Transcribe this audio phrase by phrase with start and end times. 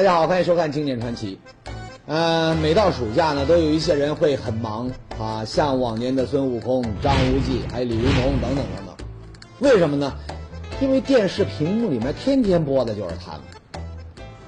[0.00, 1.38] 大家好，欢迎收看《经典传奇》。
[2.06, 8.96] 呃，每到暑假呢，都有一些人会很忙啊，像往年的孙悟空、张无忌，还有李云龙等等等等。
[9.58, 10.14] 为什么呢？
[10.80, 13.42] 因为电视屏幕里面天天播的就是他们。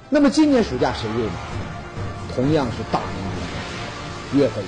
[0.09, 1.33] 那么今年暑假谁入呢？
[2.35, 4.63] 同样是大名鼎鼎岳飞。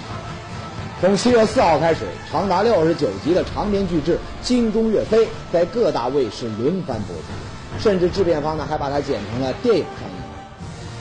[1.02, 4.17] 从七月四号开始，长达六十九集的长篇巨制
[4.48, 10.14] 《精忠岳飞》在各大卫视轮番播出，甚至制片方呢还把它剪成了电影上。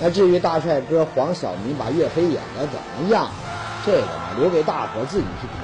[0.00, 3.30] 那至于大帅哥黄晓明把岳飞演的怎么样，
[3.86, 5.56] 这个呢留给大伙自己去评。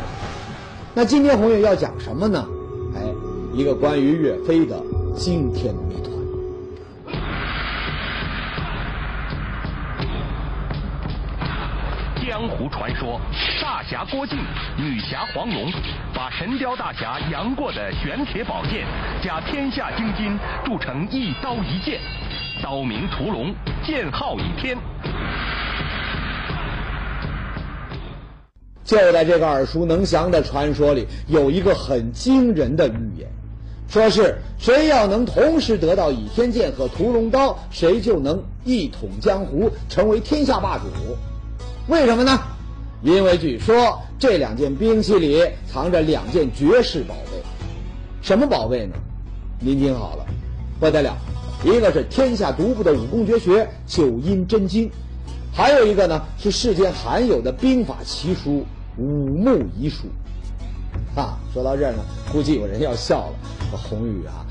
[0.95, 2.47] 那今天红月要讲什么呢？
[2.95, 3.03] 哎，
[3.53, 4.81] 一个关于岳飞的
[5.15, 6.11] 惊天谜团。
[12.27, 13.21] 江湖传说，
[13.61, 14.39] 大侠郭靖、
[14.77, 15.71] 女侠黄蓉，
[16.15, 18.87] 把神雕大侠杨过的玄铁宝剑
[19.23, 22.01] 加天下精金铸成一刀一剑，
[22.63, 24.77] 刀名屠龙，剑号倚天。
[28.85, 33.29] 就在这个耳熟能详的传说里，有一个很惊人的预言，
[33.89, 40.85] 说是谁要能同时得到倚天剑和屠龙刀，谁就能一统江湖，成为天下霸主。
[41.87, 42.39] 为什么呢？
[43.03, 47.43] 因为据说这两件兵器里藏着两件绝世宝贝。
[48.23, 48.95] 什么宝贝呢？
[49.61, 50.27] 您听好了，
[50.79, 51.17] 不得了！
[51.63, 54.91] 一个是天下独步的武功绝学九阴真经，
[55.53, 58.65] 还有一个呢是世间罕有的兵法奇书
[58.97, 60.07] 五木遗书。
[61.15, 61.99] 啊，说到这儿呢，
[62.33, 63.33] 估计有人要笑了。
[63.71, 64.47] 说红宇啊，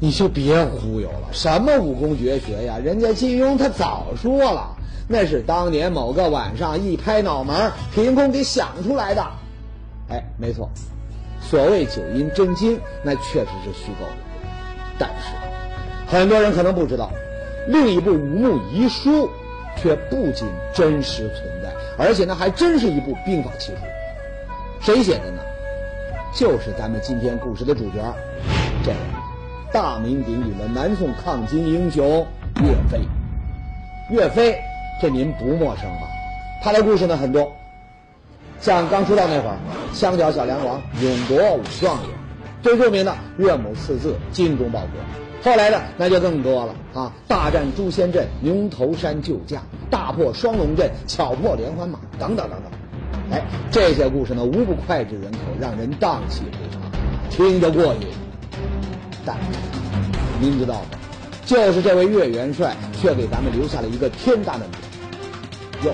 [0.00, 2.78] 你就别忽悠了，什么武功绝学呀？
[2.78, 4.76] 人家金庸他早说了。
[5.08, 9.24] 那是当年某个晚上一拍脑门，凭空给想出来的。
[10.08, 10.68] 哎，没错，
[11.40, 14.16] 所谓九阴真经，那确实是虚构的。
[14.98, 15.34] 但是，
[16.14, 17.10] 很多人可能不知道，
[17.66, 19.26] 另一部《五木遗书》
[19.76, 23.78] 却不仅真实存在，而且呢，还真是一部兵法奇书。
[24.80, 25.42] 谁写的呢？
[26.32, 27.96] 就是咱们今天故事的主角，
[28.84, 28.92] 这
[29.72, 32.24] 大名鼎鼎的南宋抗金英雄
[32.62, 33.00] 岳飞。
[34.08, 34.56] 岳飞。
[35.02, 36.06] 这您不陌生吧？
[36.62, 37.52] 他的故事呢很多，
[38.60, 39.56] 像刚出道那会儿，
[39.92, 42.10] 枪脚小梁王，勇夺武状元，
[42.62, 45.23] 最著名的岳母刺字，精忠报国。
[45.44, 47.12] 后来的那就更多了啊！
[47.28, 49.60] 大战诛仙阵、牛头山救驾，
[49.90, 52.72] 大破双龙阵，巧破连环马，等等等等。
[53.30, 56.80] 哎，这些故事呢，无不脍炙人口，让人荡气回肠，
[57.28, 58.06] 听着过瘾。
[59.26, 59.36] 但
[60.40, 60.86] 您知道吗？
[61.44, 65.86] 就是这位岳元帅，却给咱们留下了一个天大的谜。
[65.86, 65.92] 哟，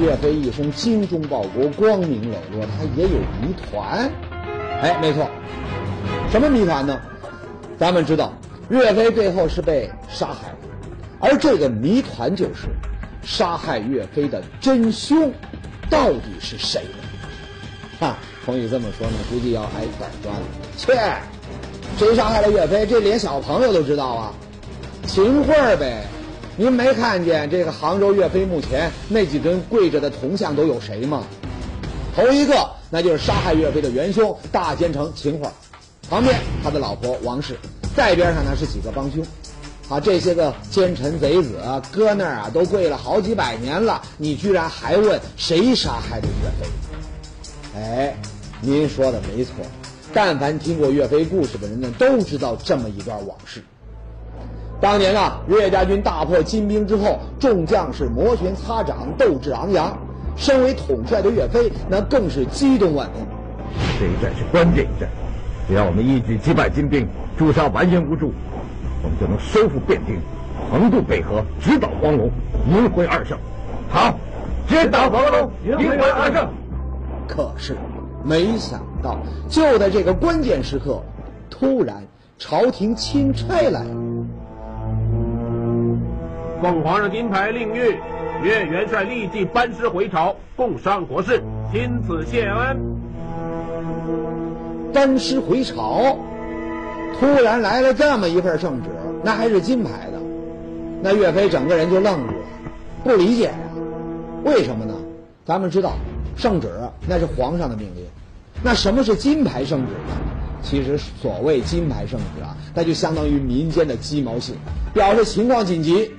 [0.00, 4.10] 岳飞一生精忠报国，光明磊落，他也有谜团。
[4.82, 5.30] 哎，没错，
[6.32, 7.00] 什么谜团呢？
[7.78, 8.32] 咱们知道，
[8.70, 10.68] 岳飞最后是被杀害的，
[11.20, 12.68] 而这个谜团就是
[13.22, 15.32] 杀害岳飞的真凶
[15.90, 17.04] 到底是谁呢？
[18.00, 20.42] 哈，冯宇这么说呢，估计要挨板砖了。
[20.76, 20.94] 切，
[21.98, 22.86] 谁杀害了岳飞？
[22.86, 24.34] 这连小朋友都知道啊。
[25.06, 26.06] 秦桧呗，
[26.56, 31.24] 您没看见这个杭州岳飞墓前那几尊跪着的铜像都有谁吗？
[32.16, 35.50] 头一个那就是杀害岳飞的元凶大奸臣秦桧，
[36.08, 37.56] 旁边他的老婆王氏，
[37.96, 39.24] 再边上呢是几个帮凶，
[39.88, 41.60] 啊，这些个奸臣贼子
[41.92, 47.78] 搁那儿啊都跪了好几百年了，你居然还问谁杀害的岳飞？
[47.78, 48.16] 哎，
[48.60, 49.54] 您说的没错，
[50.12, 53.62] 但凡听过岳飞故事的人呢，都知道这么一段往事。
[54.80, 59.96] 当年啊，岳家军大破金兵之后，众将士摩拳擦掌，斗志昂扬。
[60.36, 63.24] 身为统帅的岳飞，那更是激动万分。
[64.00, 65.08] 这一战是关键一战，
[65.66, 67.08] 只要我们一举击败金兵，
[67.38, 68.32] 诛杀完颜无助，
[69.02, 70.20] 我们就能收复汴京，
[70.70, 72.30] 横渡北河，直捣黄龙，
[72.68, 73.38] 迎回二圣。
[73.88, 74.14] 好，
[74.68, 76.48] 直捣黄龙，迎回二圣。
[77.26, 77.76] 可是，
[78.22, 79.18] 没想到
[79.48, 81.02] 就在这个关键时刻，
[81.48, 82.04] 突然
[82.36, 83.86] 朝廷钦差来了。
[86.60, 87.96] 奉皇上金牌令谕，
[88.42, 91.42] 岳元帅立即班师回朝，共商国事，
[91.72, 92.78] 钦此谢恩。
[94.94, 96.16] 班师回朝，
[97.18, 98.88] 突然来了这么一份圣旨，
[99.24, 100.20] 那还是金牌的，
[101.02, 102.44] 那岳飞整个人就愣住了，
[103.02, 103.54] 不理解呀，
[104.44, 104.94] 为什么呢？
[105.44, 105.94] 咱们知道，
[106.36, 106.70] 圣旨
[107.08, 108.04] 那是皇上的命令，
[108.62, 110.14] 那什么是金牌圣旨呢？
[110.62, 114.54] 其实所谓金牌圣旨啊，那就相当于民间的鸡毛信，
[114.94, 116.12] 表示情况紧急。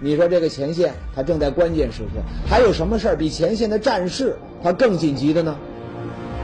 [0.00, 5.56] 你说这个前线他正在关键时刻，还有什么事儿比前线的战事他更紧急的呢？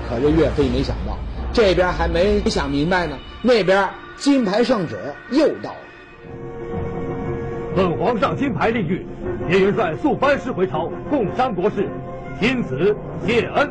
[0.09, 1.17] 可是岳飞没想到，
[1.53, 4.97] 这边还没想明白呢，那边金牌圣旨
[5.31, 5.77] 又到了。
[7.75, 9.03] 本皇上金牌令谕，
[9.49, 11.89] 岳元帅速班师回朝，共商国事，
[12.41, 13.71] 钦此谢恩。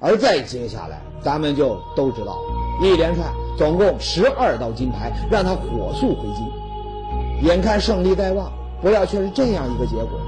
[0.00, 2.38] 而再接下来，咱们就都知道，
[2.82, 3.26] 一连串
[3.56, 7.48] 总共十二道金牌，让他火速回京。
[7.48, 10.20] 眼看胜利在望，不料却是这样一个结果，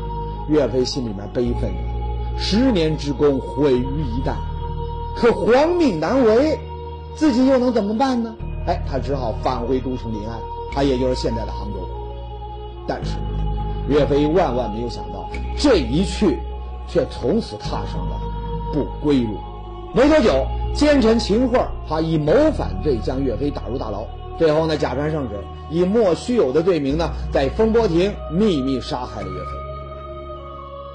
[0.49, 1.73] 岳飞心里面悲愤，
[2.37, 4.35] 十年之功毁于一旦。
[5.21, 6.59] 可皇命难违，
[7.15, 8.35] 自己又能怎么办呢？
[8.67, 10.39] 哎，他只好返回都城临安，
[10.73, 11.87] 他也就是现在的杭州。
[12.89, 13.17] 但是，
[13.87, 15.29] 岳飞万万没有想到，
[15.59, 16.39] 这一去，
[16.89, 18.19] 却从此踏上了
[18.73, 19.37] 不归路。
[19.93, 24.07] 没多久，奸臣秦桧他以谋反罪将岳飞打入大牢。
[24.39, 25.35] 最后呢，假传圣旨，
[25.69, 29.51] 以莫须有的罪名呢，在风波亭秘密杀害了岳飞。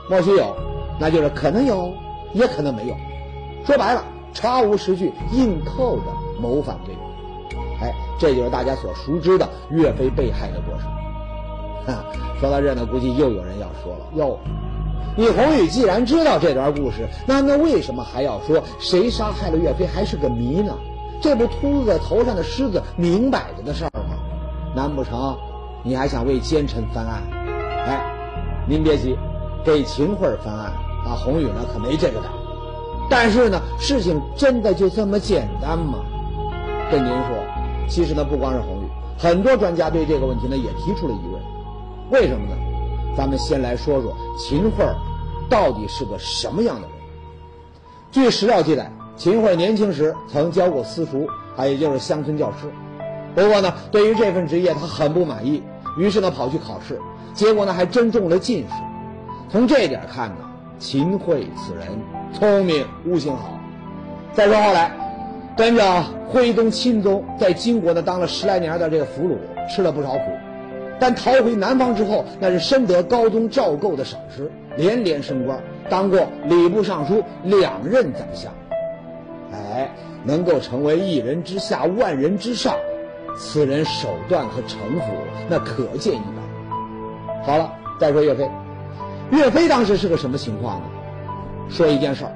[0.09, 0.55] 莫须有，
[0.99, 1.93] 那就是可能有，
[2.33, 2.95] 也可能没有。
[3.65, 4.03] 说白了，
[4.35, 6.03] 查无实据，硬扣的
[6.39, 7.59] 谋反罪名。
[7.81, 10.85] 哎，这就是大家所熟知的岳飞被害的过程。
[11.87, 12.05] 哈，
[12.39, 14.37] 说到这呢，估计又有人要说了哟。
[15.17, 20.73] 你宏宇既然知道这段故事，那那为什么还要说谁杀害了岳飞还是个谜呢？
[21.21, 24.17] 这不秃子头上的虱子明摆着的事儿吗？
[24.75, 25.37] 难不成
[25.81, 27.23] 你还想为奸臣翻案？
[27.87, 28.13] 哎，
[28.67, 29.17] 您别急，
[29.63, 30.73] 给秦桧翻案
[31.05, 32.29] 啊，宏宇呢可没这个胆。
[33.09, 35.99] 但是呢，事情真的就这么简单吗？
[36.91, 37.37] 跟您说，
[37.87, 38.87] 其实呢不光是红宇，
[39.17, 41.41] 很多专家对这个问题呢也提出了疑问。
[42.11, 42.55] 为什么呢？
[43.15, 44.85] 咱们先来说说秦桧
[45.49, 46.89] 到底是个什么样的人。
[48.11, 52.71] 据史料记载，秦桧年轻时曾教过私塾，啊，也就是乡村教师。
[53.33, 55.63] 不过呢，对于这份职业他很不满意，
[55.97, 56.99] 于是呢跑去考试，
[57.33, 58.73] 结果呢还真中了进士。
[59.49, 60.37] 从这点看呢，
[60.77, 61.87] 秦桧此人
[62.33, 63.59] 聪明，悟性好。
[64.33, 64.91] 再说后来，
[65.55, 69.37] 跟着徽宗、钦宗在金国呢当了十来年的这个俘虏，
[69.69, 70.19] 吃了不少苦。
[70.99, 78.51] 但逃回南方之后，那是深得高宗赵构的赏识，连连升官，当过礼部尚书两任宰相。
[79.51, 79.89] 哎，
[80.23, 82.75] 能够成为一人之下，万人之上，
[83.37, 85.05] 此人手段和城府
[85.49, 87.43] 那可见一斑。
[87.43, 88.49] 好了，再说岳飞，
[89.31, 90.85] 岳飞当时是个什么情况呢？
[91.69, 92.31] 说一件事儿，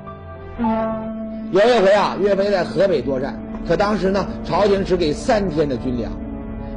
[1.51, 6.11] 有一回啊，岳飞在河北作战，可当时呢，朝廷只给三天的军粮，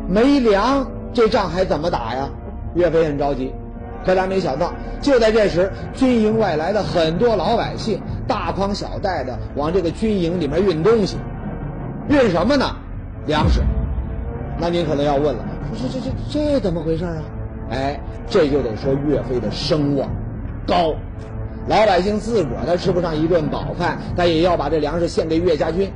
[0.09, 0.87] 没粮。
[1.15, 2.31] 这仗还怎么打呀？
[2.75, 3.53] 岳飞很着急，
[4.03, 4.73] 可他没想到，
[5.03, 11.19] 就在这时，军营外来的很多老百姓，大筐小袋的往这个军营里面运东西，
[12.09, 12.65] 运什么呢？
[13.27, 13.61] 粮食。
[14.59, 15.45] 那您可能要问了，
[15.75, 17.23] 说这这这这怎么回事啊？
[17.71, 20.09] 哎，这就得说岳飞的声望
[20.67, 20.95] 高，
[21.69, 25.91] 老百姓自个儿他吃不上一顿饱饭，他也要把这粮食献给岳家军。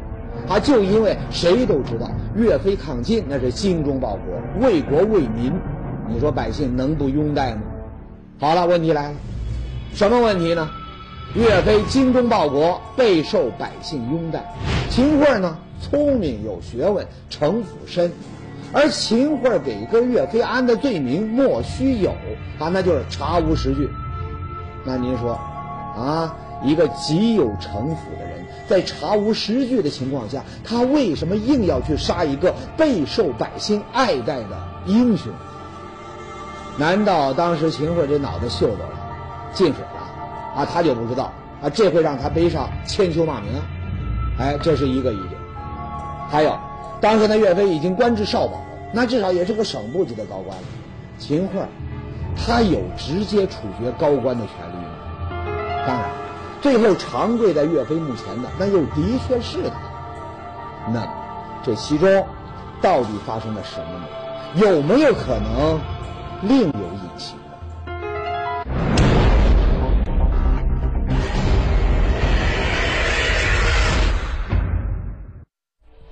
[0.48, 5.52] 他就因为谁都知道岳飞抗金那是精忠报国、为国为民，
[6.08, 7.62] 你说百姓能不拥戴吗？
[8.38, 9.14] 好了，问题来了，
[9.92, 10.68] 什么问题呢？
[11.34, 14.44] 岳飞精忠报国，备受百姓拥戴。
[14.88, 18.12] 秦桧呢，聪明有学问，城府深，
[18.72, 22.10] 而秦桧给个岳飞安的罪名莫须有
[22.61, 23.88] 啊，那就是查无实据。
[24.85, 25.37] 那您说，
[25.97, 28.45] 啊，一个极有城府的人。
[28.69, 35.33] 在查无实据的情况下，他为什么硬要去杀一个备受百姓爱戴的英雄？
[36.76, 38.91] 难道当时秦桧这脑子秀逗了，
[39.53, 40.67] 进水了啊？
[40.67, 43.53] 他就不知道啊，这会让他背上千秋骂名。
[44.38, 45.41] 哎，这是一个疑点。
[46.29, 46.59] 还有，
[47.00, 48.61] 当时的岳飞已经官至少保，
[48.93, 50.65] 那至少也是个省部级的高官了。
[51.19, 51.61] 秦桧，
[52.37, 54.75] 他有直接处决高官的权利？
[55.87, 56.11] 当然。
[56.61, 59.76] 最后长跪在岳飞墓前的，那又的确是他。
[60.93, 61.07] 那，
[61.62, 62.26] 这其中
[62.81, 64.07] 到底发生了什么呢？
[64.57, 65.78] 有没有可能
[66.43, 67.37] 另有隐情？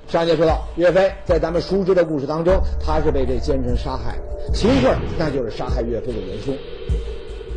[0.07, 6.54] 上节说到，岳飞在咱们熟知的故事当中，他是被这奸臣杀害的；秦桧那就是杀害岳飞的元凶。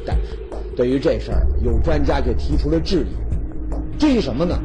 [0.05, 0.46] 但是。
[0.77, 3.99] 对于这事儿，有专家就提出了质疑。
[3.99, 4.57] 质疑什么呢？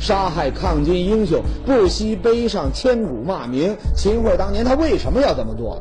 [0.00, 3.76] 杀害抗金英雄，不惜背上千古骂名。
[3.94, 5.80] 秦桧当年他为什么要这么做？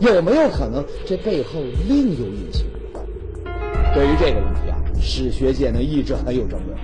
[0.00, 2.64] 有没有可能这背后另有隐情？
[3.92, 6.78] 对于这个问题啊，史学界呢一直很有争论。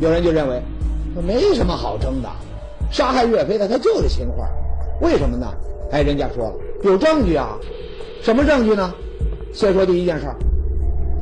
[0.00, 0.60] 有人就认为，
[1.24, 2.28] 没什么好争的，
[2.90, 4.44] 杀害岳飞的他就是秦桧。
[5.00, 5.46] 为什么呢？
[5.92, 7.56] 哎，人家说了，有证据啊。
[8.22, 8.92] 什么证据呢？
[9.52, 10.34] 先说第一件事儿。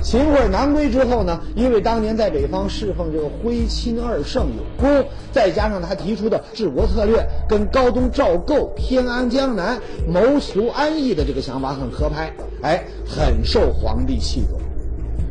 [0.04, 12.30] 秦桧南归之后呢，因为当年在北方侍奉这个徽钦二圣有功，再加上他提出的治国策略跟高宗赵构偏安江南、谋求安逸的这个想法很合拍，
[12.60, 14.60] 哎，很受皇帝器重。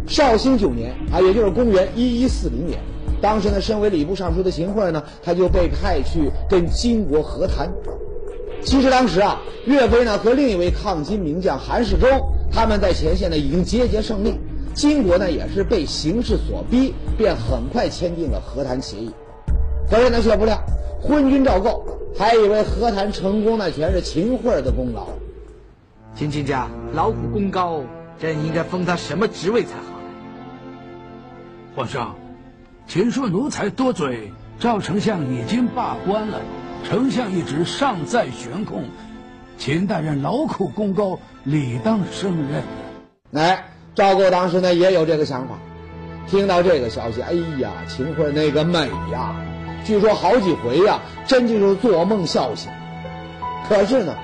[0.08, 2.80] 绍兴九年啊，也就是公元一一四零年，
[3.22, 7.72] 当时呢，身为礼部尚书的秦桧呢，他就被派去跟金国和谈。
[8.64, 12.10] 其实当时啊，岳飞呢和另一位抗金名将韩世忠，
[12.52, 14.34] 他们在前线呢已经节节胜利。
[14.74, 19.12] 金国呢也是被形势所逼，便很快签订了和谈协议。
[19.90, 20.60] 可是呢，却不料
[21.02, 21.86] 昏君赵构
[22.18, 25.08] 还以为和谈成功那全是秦桧的功劳。
[26.16, 27.82] 秦亲家劳苦功高，
[28.20, 30.06] 朕应该封他什么职位才好呢？
[31.76, 32.16] 皇上，
[32.88, 34.32] 请恕奴才多嘴。
[34.60, 36.40] 赵丞相已经罢官了，
[36.84, 38.84] 丞相一职尚在悬空，
[39.58, 42.64] 秦大人劳苦功高，理当升任。
[43.34, 43.66] 哎。
[43.96, 45.56] 赵构当时呢也有这个想法，
[46.28, 48.80] 听到这个消息，哎呀，秦桧那个美
[49.12, 49.36] 呀，
[49.86, 52.72] 据说好几回呀，真就是做梦笑醒。
[53.70, 54.16] 可是呢，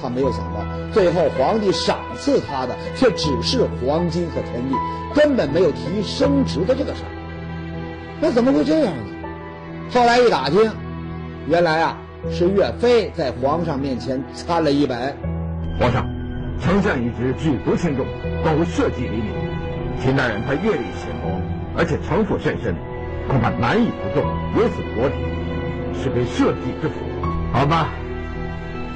[0.00, 4.76] 他没有想到，最后皇帝赏赐他的却只是黄金和田地，
[5.14, 7.10] 根本没有提升职的这个事儿。
[8.20, 9.28] 那怎么会这样呢？
[9.90, 10.70] 后来一打听，
[11.48, 11.98] 原来啊
[12.30, 15.16] 是岳飞在皇上面前参了一本。
[15.80, 16.23] 皇上。
[16.60, 18.06] 丞相一职举足轻重，
[18.42, 19.32] 关乎社稷黎民。
[20.00, 21.40] 秦大人他阅历浅薄，
[21.76, 22.74] 而且城府甚深，
[23.28, 24.24] 恐怕难以服众，
[24.56, 25.14] 有损国体，
[25.94, 26.94] 是为社稷之福。
[27.52, 27.90] 好吧，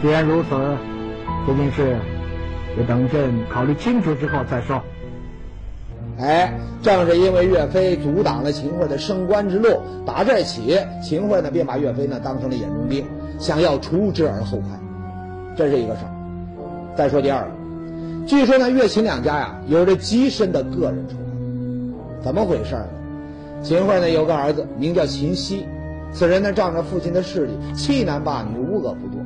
[0.02, 0.48] 既然如此，
[1.46, 1.96] 这件事
[2.76, 4.82] 就等朕考虑清楚之后再说。
[6.18, 13.04] 哎，正是因为岳飞阻挡了秦桧的升官之路，打这起，秦桧呢便把岳飞呢当成了眼中钉，
[13.38, 14.70] 想要除之而后快，
[15.56, 16.17] 这是一个事儿。
[16.98, 17.50] 再说第二个，
[18.26, 22.88] 据说呢，岳秦两家呀有着极深的个人仇恨，怎么回事呢？
[23.62, 25.64] 秦桧呢有个儿子名叫秦熙，
[26.12, 29.24] 此人呢仗着父亲的势力，欺男霸女，无恶不作。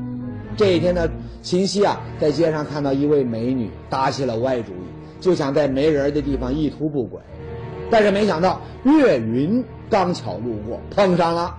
[0.54, 1.08] 这一天呢，
[1.40, 7.22] 秦熙啊在街上看到一位美女，打起了歪主意，就想在没人的地方一图不轨，
[7.90, 11.56] 但是没想到岳云刚巧路过，碰上了。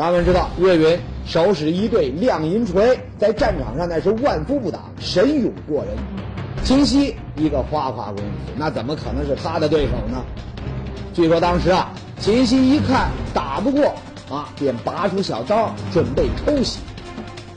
[0.00, 5.94] 咱们知道岳云手使一对亮银锤，在战场上那是万夫不挡，神勇过人。
[6.64, 8.22] 秦熙一个花花公子，
[8.56, 10.24] 那怎么可能是他的对手呢？
[11.12, 13.94] 据说当时啊，秦熙一看打不过
[14.30, 16.80] 啊，便拔出小刀准备偷袭。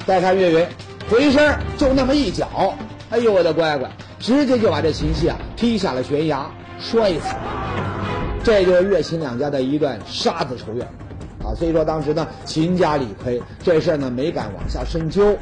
[0.05, 0.67] 再看岳云
[1.09, 2.75] 回身就那么一脚，
[3.09, 6.45] 哎呦我的乖乖，直接就把这秦熙啊踢下了悬崖，
[6.77, 7.39] 摔死了。
[8.43, 10.85] 这就是岳秦两家的一段杀子仇怨。
[11.43, 15.37] 啊，所以说当时呢，秦家理亏，这事儿呢没敢往下深究，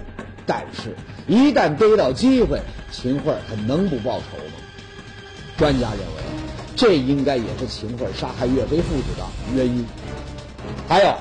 [0.45, 0.95] 但是，
[1.27, 2.59] 一旦逮到机会，
[2.91, 4.53] 秦桧他能不报仇吗？
[5.57, 6.23] 专家认为，
[6.75, 9.23] 这应该也是秦桧杀害岳飞父子的
[9.55, 9.85] 原因。
[10.87, 11.13] 还有，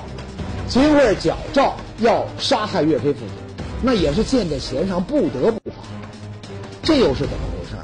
[0.67, 5.75] 秦桧矫诏要杀害岳飞父子，那也是箭在弦上，不得不发。
[6.81, 7.75] 这又是怎么回事？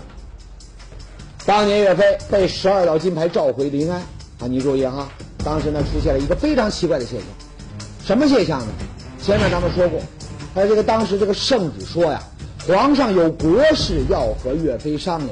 [1.45, 4.01] 当年岳飞被十二道金牌召回临安，
[4.39, 5.07] 啊，你注意哈。
[5.47, 7.29] 当时呢，出现了一个非常奇怪的现象，
[8.05, 8.67] 什么现象呢？
[9.23, 10.01] 前面咱们说过，
[10.61, 12.21] 有这个当时这个圣旨说呀，
[12.67, 15.29] 皇上有国事要和岳飞商量。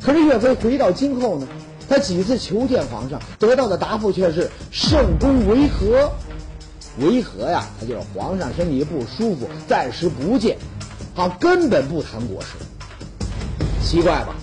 [0.00, 1.46] 可是岳飞回到京后呢，
[1.90, 6.10] 他几次求见皇上，得到的答复却是圣公为和，
[6.98, 10.56] 为和呀，他就是皇上身体不舒服，暂时不见，
[11.14, 12.48] 他根本不谈国事。
[13.84, 14.34] 奇怪吧？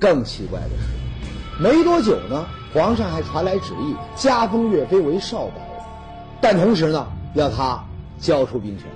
[0.00, 2.46] 更奇怪的是，没多久呢。
[2.76, 5.62] 皇上还传来旨意，加封岳飞为少保，
[6.42, 7.82] 但同时呢，要他
[8.20, 8.86] 交出兵权。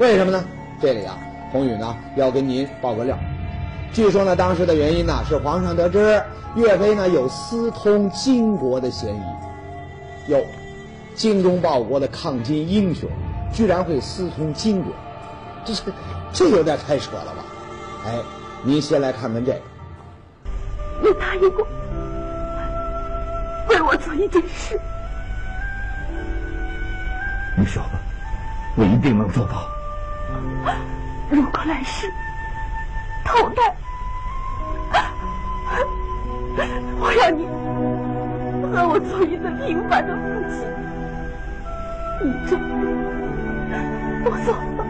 [0.00, 0.44] 为什么呢？
[0.82, 1.16] 这里啊，
[1.52, 3.16] 宏宇呢要跟您报个料。
[3.92, 6.20] 据说呢，当时的原因呢，是皇上得知
[6.56, 10.32] 岳飞呢有私通金国的嫌疑。
[10.32, 10.44] 哟，
[11.14, 13.08] 精忠报国的抗金英雄，
[13.52, 14.92] 居然会私通金国，
[15.64, 15.82] 这是
[16.32, 17.44] 这有点太扯了吧？
[18.06, 18.18] 哎，
[18.64, 19.60] 您先来看看这个。
[21.00, 21.64] 你答应过。
[23.68, 24.80] 为我做一件事，
[27.56, 27.90] 你说吧，
[28.76, 29.68] 我一定能做到。
[31.30, 32.06] 如果来世
[33.24, 33.74] 投胎，
[36.98, 37.46] 我要你
[38.74, 40.20] 和我做一个平凡的夫
[40.50, 40.56] 妻。
[42.24, 42.58] 你做，
[44.24, 44.80] 我做吧，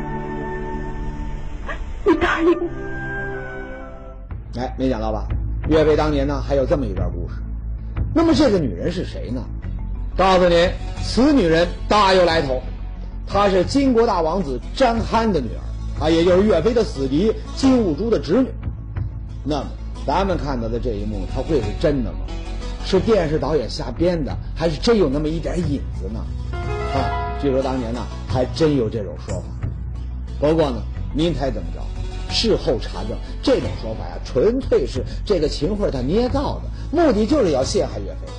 [2.04, 2.66] 你答应我。
[4.60, 5.26] 哎，没想到吧？
[5.68, 7.34] 岳飞当年呢，还有这么一段故事。
[8.14, 9.42] 那么这个女人是谁呢？
[10.16, 10.68] 告诉您，
[11.02, 12.60] 此女人大有来头，
[13.26, 15.48] 她是金国大王子张憨的女
[16.00, 18.48] 儿，啊，也就是岳飞的死敌金兀术的侄女。
[19.44, 19.66] 那么
[20.06, 22.18] 咱们看到的这一幕，它会是真的吗？
[22.84, 26.24] 是电视导演瞎编的，还是真有那么一点影子呢？
[26.94, 29.44] 啊，据说当年呢，还真有这种说法。
[30.40, 30.82] 不过呢，
[31.14, 31.80] 您猜怎么着？
[32.30, 38.32] 事后查证，这种说法呀，纯粹是这个秦桧他捏造的，目的就是要陷害岳飞。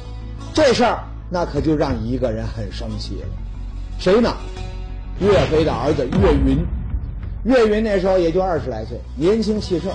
[0.54, 3.28] 这事儿那可就让一个人很生气了，
[4.00, 4.34] 谁呢？
[5.20, 6.66] 岳飞的儿子岳云。
[7.44, 9.92] 岳云那时候也就二十来岁，年轻气盛。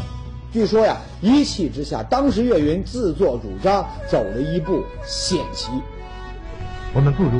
[0.52, 5.70] 据说呀，一气之下，当时岳云自作主张走了一步险棋。
[6.94, 7.30] 我们不如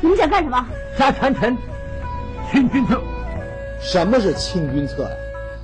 [0.00, 0.66] 你们想干什么？
[0.98, 1.56] 杀权臣，
[2.52, 3.00] 清君侧。
[3.80, 5.16] 什么是清君侧呀？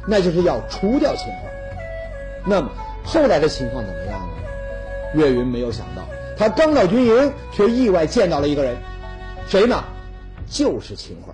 [0.06, 1.38] 那就是要除掉秦桧。
[2.44, 2.68] 那么
[3.04, 4.26] 后来的情况怎么样呢？
[5.14, 6.02] 岳云没有想到，
[6.36, 8.74] 他刚到军营，却意外见到了一个人，
[9.46, 9.76] 谁呢？
[10.46, 11.32] 就是秦桧。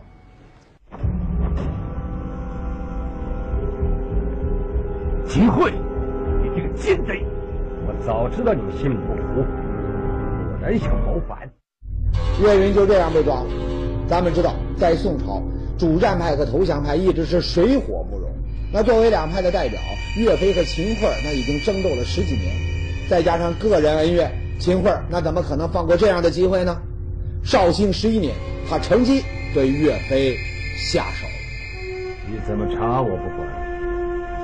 [5.29, 5.73] 秦桧，
[6.43, 7.25] 你这个奸贼！
[7.87, 11.49] 我早知道你心里不服，果然想谋反。
[12.43, 13.47] 岳云就这样被抓了。
[14.09, 15.43] 咱们知道，在宋朝，
[15.79, 18.29] 主战派和投降派一直是水火不容。
[18.71, 19.81] 那作为两派的代表，
[20.17, 22.53] 岳飞和秦桧那已经争斗了十几年，
[23.09, 26.77] 再加上个人恩怨，秦桧那怎么可能放过这样的机会呢？
[27.43, 28.35] 绍兴十一年，
[28.69, 29.23] 他乘机
[29.55, 30.37] 对岳飞
[30.77, 31.33] 下手了。
[32.31, 33.49] 你怎么查我不管，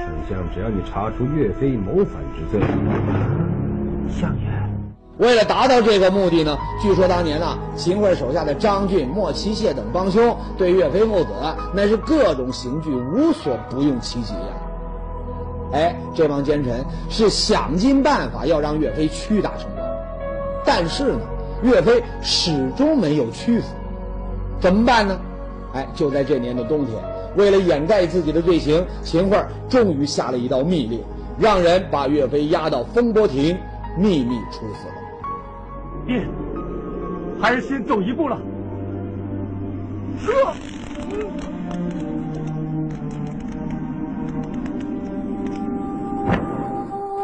[0.00, 2.61] 丞相只要你查出岳飞谋反之罪，
[4.09, 4.49] 相爷，
[5.18, 11.28] 为了达到这个目的呢，据说当年呢，秦桧手下的张俊、莫奇谢等帮凶对岳飞父子
[11.73, 14.40] 那是各种刑具无所不用其极呀。
[15.73, 19.83] 哎，这帮奸臣是想尽办法要让岳飞屈打成招，
[20.64, 21.21] 但是呢，
[21.62, 23.66] 岳飞始终没有屈服，
[24.61, 25.16] 怎么办呢？
[25.75, 26.97] 哎，就在这年的冬天，
[27.37, 31.00] 为了掩盖自己的罪行，秦桧终于下了一道密令，
[31.38, 33.57] 让人把岳飞押到风波亭，
[33.96, 35.04] 秘密处死了。
[36.07, 36.27] 爹，
[37.40, 38.38] 孩儿先走一步了。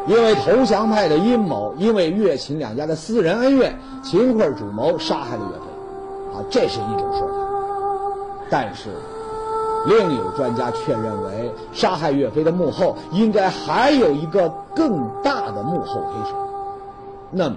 [0.06, 7.34] 因为投降派的阴谋，因为岳秦两家的私人恩怨，秦桧主谋杀害了岳飞，啊，这是一种说法。
[8.50, 8.90] 但是，
[9.86, 16.36] 另有专家却认为，杀害岳飞的幕后应该还有一个更大的幕后黑手。
[17.30, 17.56] 那么，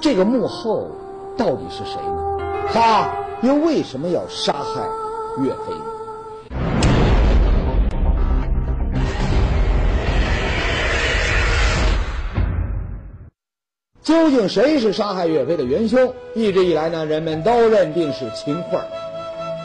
[0.00, 0.90] 这个幕后
[1.36, 2.38] 到底是谁呢？
[2.72, 3.10] 他
[3.42, 4.88] 又为什么要杀害
[5.44, 5.74] 岳飞？
[14.02, 16.14] 究竟谁是杀害岳飞的元凶？
[16.34, 18.80] 一直以来呢，人们都认定是秦桧，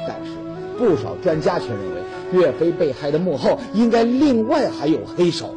[0.06, 0.32] 但是
[0.78, 2.02] 不少专家却认为，
[2.34, 5.56] 岳飞被害的幕后应该另外还有黑手。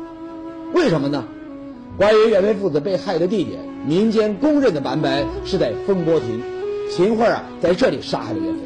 [0.72, 1.24] 为什么呢？
[1.96, 3.58] 关于岳飞父子被害的地点，
[3.88, 6.42] 民间公认的版本是在风波亭，
[6.94, 8.59] 秦桧啊在这里杀害了岳飞。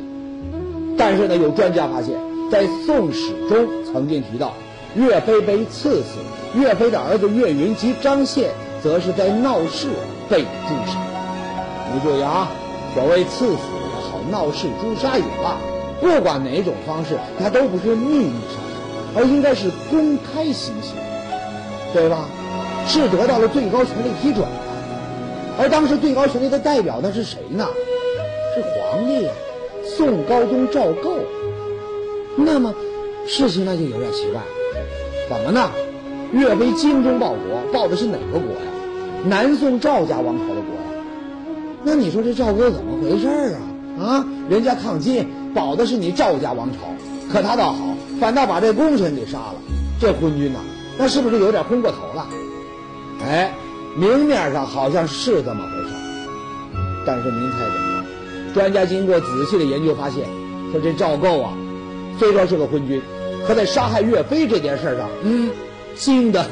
[0.99, 2.17] 但是呢，有专家发现，
[2.51, 4.53] 在《宋史》中曾经提到，
[4.97, 6.19] 岳飞被刺死，
[6.59, 8.51] 岳飞的儿子岳云及张宪
[8.83, 9.87] 则是在闹事
[10.29, 10.99] 被诛杀。
[11.95, 12.51] 你注意啊，
[12.93, 15.57] 所谓刺死也好，闹事诛杀也罢，
[16.01, 18.59] 不管哪种方式，它都不是秘密杀
[19.15, 20.97] 害，而应该是公开行刑，
[21.95, 22.25] 对吧？
[22.89, 24.45] 是得到了最高权力批准。
[25.59, 27.67] 而当时最高权力的代表那是谁呢？
[28.55, 29.35] 是皇帝啊，
[29.97, 31.19] 宋高宗赵构。
[32.37, 32.75] 那么
[33.27, 34.47] 事情那就有点奇怪了，
[35.29, 35.71] 怎么呢？
[36.33, 38.67] 岳飞精忠报国，报的是哪个国呀？
[39.27, 41.05] 南宋赵家王朝的国呀？
[41.85, 43.61] 那你说这赵构怎么回事啊？
[44.03, 46.79] 啊，人家抗金保的是你赵家王朝，
[47.33, 47.79] 可他倒好，
[48.19, 49.55] 反倒把这功臣给杀了。
[50.01, 50.59] 这昏君呐，
[50.99, 52.27] 那是不是有点昏过头了？
[53.25, 53.53] 哎，
[53.95, 55.95] 明面上好像是这么回事，
[57.07, 58.55] 但是您猜怎么着？
[58.55, 60.27] 专家经过仔细的研究发现，
[60.73, 61.53] 说这赵构啊，
[62.19, 63.03] 虽说是个昏君，
[63.47, 65.51] 可在杀害岳飞这件事上，嗯，
[65.95, 66.51] 精得很。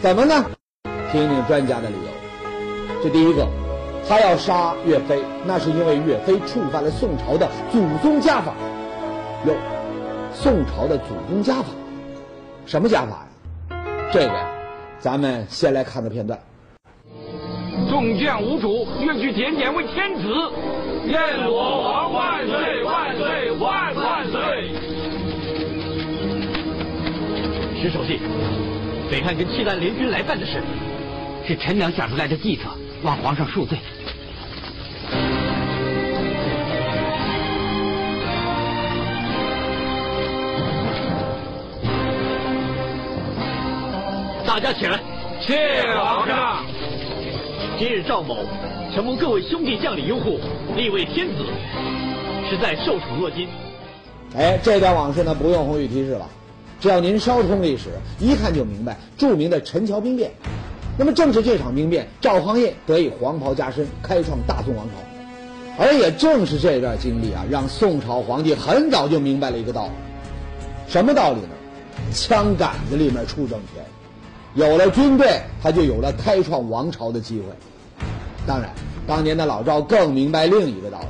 [0.00, 0.44] 怎么呢？
[1.12, 3.02] 听听专家的理由。
[3.04, 3.46] 这第一个，
[4.08, 8.52] 他要杀岳飞，那是因为岳飞触犯了宋朝的祖宗家法。
[9.46, 9.54] 哟，
[10.34, 11.68] 宋朝的祖宗家法，
[12.66, 13.26] 什么家法
[13.70, 14.08] 呀？
[14.12, 14.51] 这个呀。
[15.02, 16.38] 咱们先来看个片段。
[17.90, 20.22] 众将无主，愿去点点为天子。
[21.04, 24.70] 愿我皇万岁万岁万万岁！
[27.82, 28.20] 石守信，
[29.10, 30.62] 北汉跟契丹联军来犯的事，
[31.44, 32.70] 是陈良想出来的计策，
[33.02, 33.76] 望皇上恕罪。
[44.52, 45.00] 大家起来！
[45.40, 46.62] 谢皇上。
[47.78, 48.36] 今日赵某
[48.94, 50.38] 承蒙各位兄弟将领拥护，
[50.76, 51.36] 立为天子，
[52.50, 53.48] 实在受宠若惊。
[54.36, 56.28] 哎，这段往事呢，不用红玉提示了，
[56.82, 60.30] 只要您稍通历史，一看就明白著名的陈桥兵变。
[60.98, 65.82] 那么正是这场兵变，赵匡胤得以黄袍加身，开创大宋王朝。
[65.82, 69.92] 而也正是这段经历啊，让宋朝皇帝很早就明白了一个道理，
[70.88, 71.48] 什么道理呢？
[72.12, 73.82] 枪杆子里面出政权，
[74.54, 77.46] 有了军队，他就有了开创王朝的机会。
[78.46, 78.70] 当然，
[79.06, 81.06] 当年的老赵更明白另一个道理，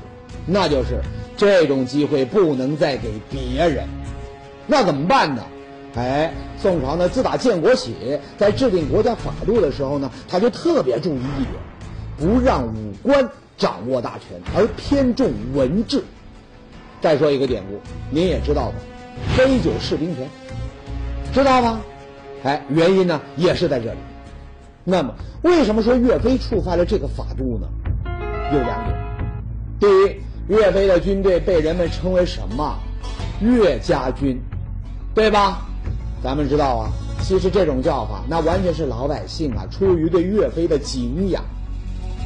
[0.46, 1.00] 那就是
[1.36, 3.88] 这种机会不能再给别人。
[4.66, 5.42] 那怎么办呢？
[5.96, 7.94] 哎，宋朝呢，自打建国起，
[8.38, 11.54] 在制定国家法度的时候呢，他就特别注意一点，
[12.16, 13.28] 不让武官
[13.58, 16.02] 掌握大权，而偏重文治。
[17.00, 18.74] 再说一个典故，您也知道吧？
[19.36, 20.28] 杯酒释兵权，
[21.34, 21.80] 知道吗？
[22.44, 23.98] 哎，原因呢也是在这里。
[24.84, 27.68] 那么，为什么说岳飞触犯了这个法度呢？
[28.52, 28.98] 有两点。
[29.78, 32.76] 第一，岳飞的军队被人们称为什么？
[33.40, 34.40] 岳家军，
[35.14, 35.62] 对吧？
[36.22, 41.42] 咱们知道啊，其实这种叫法，那完全是老百姓啊出于对岳飞的敬仰。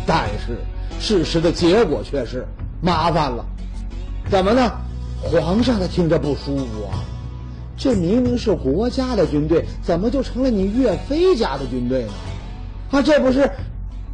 [0.07, 0.57] 但是
[0.99, 2.47] 事实的结果却是
[2.81, 3.45] 麻烦了，
[4.31, 4.73] 怎么呢？
[5.23, 7.01] 皇上他听着不舒服啊，
[7.77, 12.13] 这明明是国家的军队，怎么就成了你岳飞家的军队呢？
[12.91, 13.51] 啊，这不是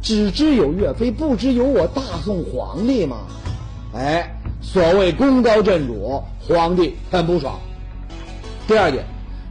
[0.01, 3.21] 只知有岳飞，不知有我大宋皇帝吗？
[3.93, 7.59] 哎，所谓功高震主，皇帝很不爽。
[8.67, 9.05] 第二点。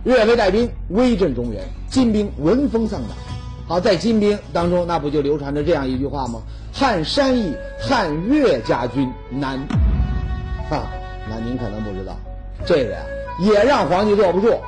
[0.05, 3.11] 岳飞带兵威震中原，金兵闻风丧胆。
[3.69, 6.43] 好，在金兵当中，那不就流传着这样一句话吗？
[6.73, 9.61] 撼山易，撼岳家军难。
[10.69, 10.89] 哈，
[11.31, 12.17] 那您可能不知道，
[12.67, 12.99] 这个呀
[13.39, 14.61] 也让皇帝坐不住。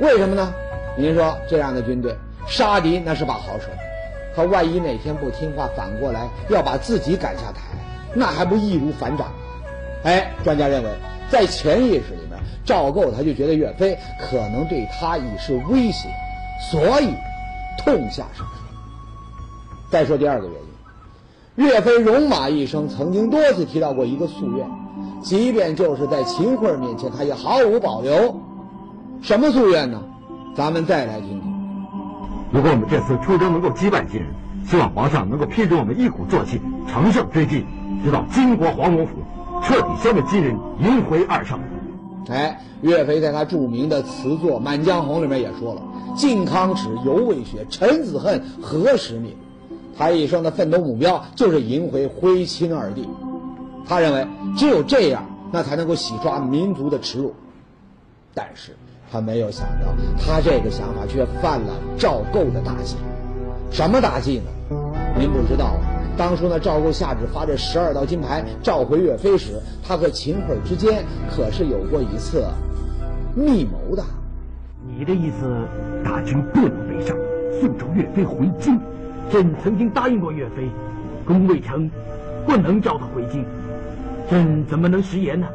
[0.00, 0.52] 为什么呢？
[0.96, 3.66] 您说这样的军队杀敌那是把好手，
[4.34, 7.60] 可万一哪天不听话，反过来要把自己赶下台，
[8.14, 9.28] 那还不易如反掌？
[10.02, 10.90] 哎，专家认为，
[11.30, 12.38] 在潜意识里面。
[12.64, 16.08] 赵构他就觉得岳飞可能对他已是威胁，
[16.70, 17.14] 所以
[17.78, 18.44] 痛下杀手。
[19.90, 24.68] 再说第二个原因，岳飞戎马一生，曾经多次提到过一个夙愿，
[25.20, 28.40] 即便就是在秦桧面前，他也毫无保留。
[29.20, 30.00] 什么夙愿呢？
[30.54, 31.54] 咱们再来听听。
[32.50, 34.28] 如果我们这次出征能够击败金人，
[34.66, 37.64] 希望皇上能够批准我们一鼓作气，乘胜追击，
[38.04, 39.12] 直到金国黄龙府，
[39.62, 41.58] 彻底消灭金人，迎回二圣。
[42.28, 45.82] 哎，岳飞在他著名的词作《满江红》里面也说了
[46.14, 49.34] ：“靖康耻，犹未雪；臣子恨，何时灭？”
[49.96, 53.08] 他一生的奋斗目标就是赢回徽钦二帝。
[53.88, 57.34] 他认为只有这样，那才能够洗刷民族的耻辱。
[58.34, 58.76] 但是
[59.10, 59.86] 他没有想到，
[60.24, 62.96] 他这个想法却犯了赵构的大忌。
[63.70, 64.76] 什么大忌呢？
[65.18, 65.76] 您不知道。
[66.16, 72.44] 当初呢，赵构下旨发这十二道金牌召回岳飞时，他和秦桧之间可是有过一次
[73.34, 74.04] 密谋的。
[74.86, 75.66] 你的意思，
[76.04, 77.16] 大军不能北上，
[77.60, 78.78] 送召岳飞回京。
[79.30, 80.68] 朕曾经答应过岳飞，
[81.26, 81.90] 攻未成，
[82.46, 83.44] 不能召他回京。
[84.30, 85.46] 朕怎么能食言呢？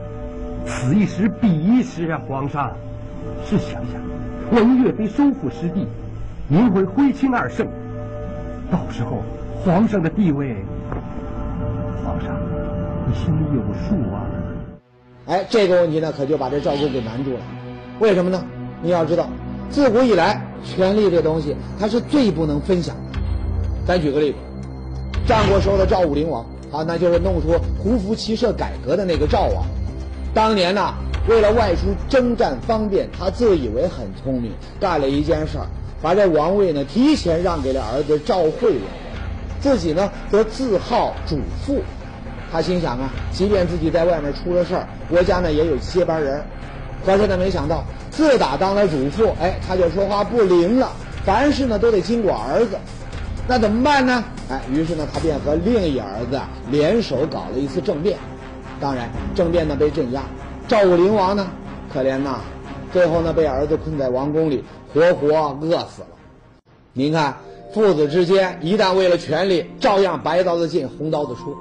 [0.66, 2.72] 此一时，彼一时啊，皇上。
[3.46, 4.02] 试想想，
[4.52, 5.86] 万一岳飞收复失地，
[6.48, 7.68] 您会徽钦二圣，
[8.72, 9.22] 到时候。
[9.64, 10.58] 皇上的地位，
[12.04, 12.36] 皇上，
[13.08, 14.28] 你心里有数啊！
[15.26, 17.40] 哎，这个问题呢，可就把这赵构给难住了。
[18.00, 18.44] 为什么呢？
[18.82, 19.30] 你要知道，
[19.70, 23.20] 自古以来，权力这东西，它是最不能分享的。
[23.86, 24.38] 咱举个例子，
[25.26, 29.64] 战国时候的赵武灵王啊，那就是弄出胡服骑射改革的那个赵王。
[30.34, 30.92] 当年呢，
[31.30, 35.68] 为了外出征战方便，他自以为很聪明，干了一件事儿，
[36.02, 39.04] 把这王位呢提前让给了儿子赵惠王。
[39.62, 41.84] 自己呢则自号主父，
[42.52, 46.44] 他心想啊，即便自己在外面出了事儿，国家呢也有接班人。
[47.06, 50.92] 可是呢，没想到自打当了主父，哎，他就说话不灵了，
[51.24, 52.78] 凡事呢都得经过儿子。
[53.48, 54.24] 那怎么办呢？
[54.50, 56.40] 哎，于是呢，他便和另一儿子
[56.72, 58.18] 联手搞了一次政变。
[58.80, 60.24] 当然，政变呢被镇压，
[60.68, 61.48] 赵武灵王呢
[61.94, 62.40] 可怜呐，
[62.92, 65.28] 最后呢被儿子困在王宫里，活活
[65.62, 66.08] 饿死了。
[66.94, 67.36] 您看。
[67.74, 71.58] 父子之间一旦为了权力，照样白刀子进红刀子出。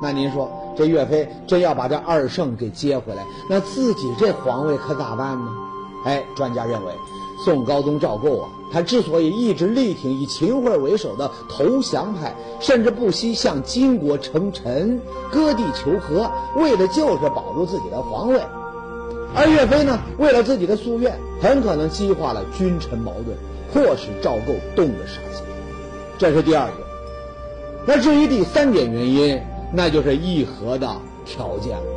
[0.00, 5.50] 那您说，这岳飞真要把这二圣给接回来，那自己这皇位可咋办呢？
[6.04, 6.92] 哎，专家认为，
[7.44, 18.40] 宋高宗赵构啊，他之所以一直力挺以秦桧为首的投降派，甚至不惜向金国称臣、割地求和，为的就是保住自己的皇位。
[19.34, 23.36] 而岳飞呢，为了自己的夙愿，很可能激化了君臣矛盾。
[23.72, 25.44] 迫使赵构动了杀心。
[26.16, 26.78] 这是第二点。
[27.84, 30.88] 那至于第三点原因，那就是议和的
[31.26, 31.95] 条件了。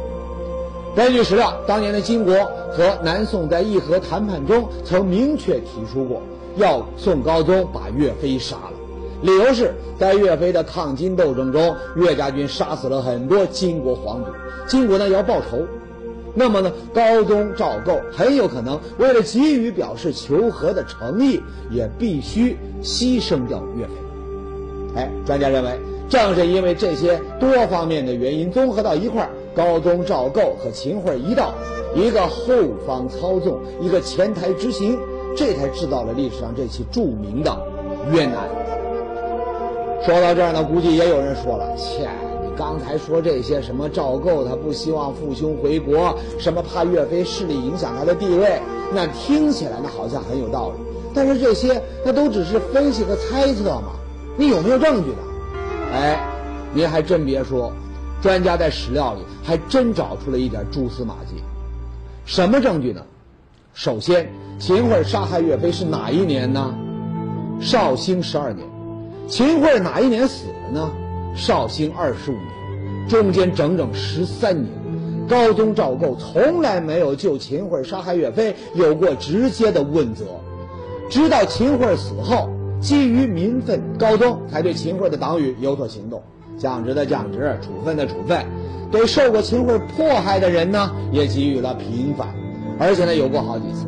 [0.96, 2.34] 根据史料，当年的金国
[2.72, 6.22] 和南宋在议和谈判中曾明确提出过，
[6.58, 8.72] 要宋高宗把岳飞杀了。
[9.22, 14.32] 理由是在岳飞的抗金斗争中，岳家军杀死了很多金国皇族，
[14.68, 15.60] 金国呢要报仇。
[16.34, 23.92] 那么呢，高宗赵构很有可能为了急于表示求和的诚意，也必须牺牲掉岳飞。
[24.96, 31.54] 哎，专家认为，正是因为这些多方面的原因综合到一块儿，高宗赵构和秦桧一道，
[31.94, 32.54] 一个后
[32.88, 34.98] 方操纵，一个前台执行，
[35.36, 37.54] 这才制造了历史上这起著名的
[38.14, 38.48] 冤案。
[40.02, 42.10] 说到这儿呢，估计也有人说了：“切，
[42.42, 48.62] 你刚才说这些什么赵构他不希望父兄回国，什么怕岳飞势力影响他的地位，
[48.94, 50.76] 那听起来呢好像很有道理。
[51.14, 53.92] 但是这些那都只是分析和猜测嘛，
[54.38, 55.18] 你有没有证据呢？
[55.92, 56.18] 哎，
[56.74, 57.74] 您还真别说，
[58.22, 61.42] 专家在史料里还真找出了一点蛛丝马迹。
[62.26, 63.02] 什么证据呢？
[63.74, 64.30] 首先，
[64.60, 66.76] 秦桧杀害岳飞是哪一年呢？
[67.62, 68.68] 绍兴十二年。
[69.28, 70.92] 秦桧哪一年死的呢？
[71.36, 74.68] 绍兴二十五年，中间整整十三年，
[75.28, 80.26] 高宗赵构从来没有就秦桧杀害岳飞有过直接的问责，
[81.10, 82.50] 直到秦桧死后，
[82.82, 86.22] 基于民愤，高宗才对秦桧的党羽有所行动，
[86.60, 88.46] 降职的降职，处分的处分，
[88.92, 92.28] 对受过秦桧迫害的人呢，也给予了平反，
[92.78, 93.88] 而且呢有过好几次，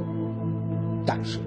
[1.06, 1.38] 但是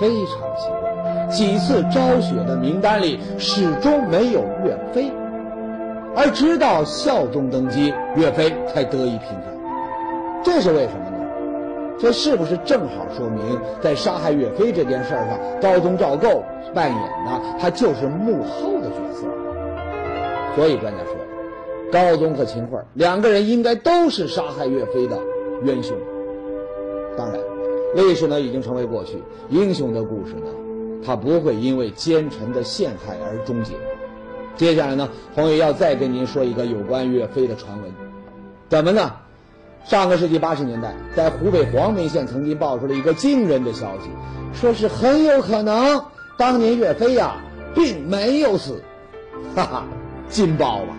[0.00, 1.26] 非常奇怪。
[1.28, 5.10] 几次昭雪的名单里始终没有岳飞，
[6.16, 9.44] 而直到孝宗登基，岳飞才得以平反。
[10.42, 11.24] 这是为什么呢？
[11.98, 13.42] 这是不是正好说明
[13.80, 19.26] 在杀害岳飞这件事上，高宗赵构扮演的他就是幕后的角色？
[20.56, 21.14] 所以专家说，
[21.92, 25.18] 高宗和秦桧两个人应该都是杀害岳飞的
[25.62, 25.96] 元凶。
[27.16, 27.38] 当然，
[27.94, 30.46] 历史呢已经成为过去，英雄的故事呢？
[31.04, 33.72] 他不会因为奸臣的陷害而终结。
[34.56, 37.90] 接下来呢，黄宇要再跟您说一个有关岳飞的传闻。
[38.68, 39.12] 怎么呢？
[39.84, 44.10] 上个世纪八十年代，在湖北黄梅县曾经爆出了一个惊人的消息，
[44.52, 46.04] 说是很有可能
[46.36, 47.36] 当年岳飞呀
[47.74, 48.82] 并没有死。
[49.56, 49.84] 哈哈，
[50.30, 50.96] 劲爆吧？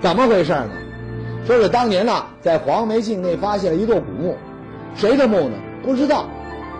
[0.00, 0.70] 怎么回事呢？
[1.46, 4.36] 说是当年呢，在黄梅境内发现了一座古墓，
[4.94, 5.56] 谁的墓呢？
[5.82, 6.26] 不知道。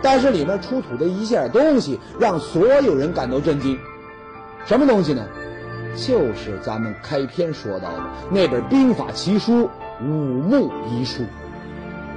[0.00, 3.76] 但是里面出土的一件东西让所有人感到震惊，
[4.64, 5.26] 什么东西呢？
[5.96, 8.00] 就是咱们开篇说到的
[8.30, 9.64] 那本兵法奇书
[10.00, 11.22] 《武穆遗书》。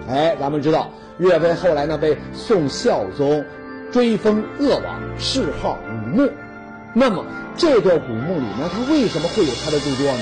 [0.07, 3.43] 哎，咱们知道岳飞后来呢被宋孝宗
[3.91, 6.29] 追封鄂王，谥号武穆。
[6.93, 7.25] 那么
[7.55, 10.19] 这座古墓里呢，它为什么会有他的著作呢？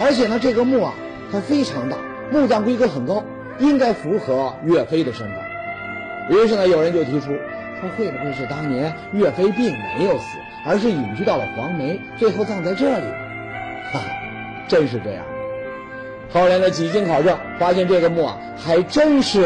[0.00, 0.94] 而且呢，这个墓啊，
[1.30, 1.96] 它非常大，
[2.32, 3.24] 墓葬规格很高，
[3.58, 5.36] 应该符合岳飞的身份。
[6.30, 7.26] 于是呢，有人就提出，
[7.80, 13.06] 说会不会是当年岳飞并没有死，而是隐居到了黄梅，最后葬在这里？
[13.92, 14.00] 哈，
[14.66, 15.24] 真是这样。
[16.32, 19.40] 后来呢，几经考证，发现这个墓啊，还真是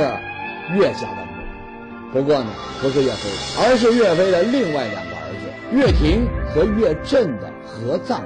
[0.75, 2.13] 岳家的墓。
[2.13, 2.47] 不过呢，
[2.81, 3.29] 不是岳飞，
[3.63, 8.23] 而是岳飞的另外两个儿子岳霆和岳震的合葬。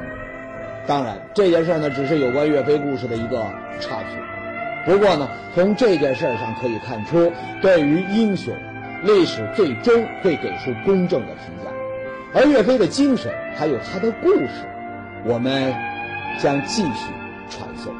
[0.87, 3.45] 当然，这件事呢，只是有关岳飞故事的一个
[3.81, 4.19] 插曲。
[4.85, 8.55] 不过呢，从这件事上可以看出，对于英雄，
[9.03, 11.71] 历史最终会给出公正的评价。
[12.35, 14.65] 而岳飞的精神，还有他的故事，
[15.25, 15.75] 我们
[16.39, 17.13] 将继续
[17.49, 17.93] 传颂。